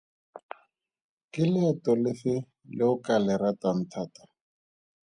Ke 1.31 1.41
leeto 1.53 1.91
lefe 2.03 2.35
le 2.75 2.83
o 2.91 2.93
ka 3.05 3.15
le 3.25 3.33
ratang 3.41 3.81
thata? 3.91 4.23